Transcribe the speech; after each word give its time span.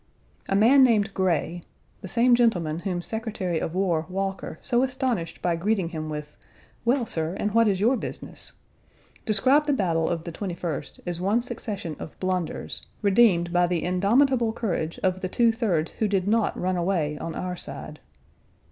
A 0.49 0.55
man 0.55 0.83
named 0.83 1.13
Grey 1.13 1.61
(the 2.01 2.07
same 2.07 2.33
gentleman 2.33 2.79
whom 2.79 3.03
Secretary 3.03 3.59
of 3.59 3.75
War 3.75 4.07
Walker 4.09 4.57
so 4.59 4.81
astonished 4.81 5.43
by 5.43 5.55
greeting 5.55 5.89
him 5.89 6.09
with, 6.09 6.35
"Well, 6.85 7.05
sir, 7.05 7.35
and 7.39 7.51
what 7.53 7.67
is 7.67 7.79
your 7.79 7.95
business?") 7.97 8.53
described 9.27 9.67
the 9.67 9.73
battle 9.73 10.09
of 10.09 10.23
the 10.23 10.31
21st 10.31 11.01
as 11.05 11.21
one 11.21 11.39
succession 11.39 11.95
of 11.99 12.19
blunders, 12.19 12.87
redeemed 13.03 13.53
by 13.53 13.67
the 13.67 13.83
indomitable 13.83 14.53
courage 14.53 14.99
of 15.03 15.21
the 15.21 15.29
two 15.29 15.51
thirds 15.51 15.91
who 15.91 16.07
did 16.07 16.27
not 16.27 16.59
run 16.59 16.77
away 16.77 17.15
on 17.19 17.35
our 17.35 17.55
side. 17.55 17.99